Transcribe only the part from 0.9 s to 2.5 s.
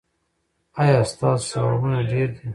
ستاسو ثوابونه ډیر دي؟